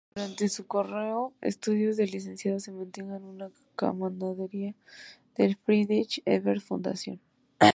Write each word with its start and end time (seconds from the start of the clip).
Durante 0.15 0.49
su 0.49 0.65
correo-estudios 0.65 1.95
de 1.95 2.07
licenciado, 2.07 2.59
se 2.59 2.71
mantenga 2.71 3.19
con 3.19 3.25
una 3.29 3.49
camaradería 3.77 4.73
del 5.37 5.55
Friedrich 5.57 6.23
Ebert 6.25 6.61
Fundación. 6.61 7.19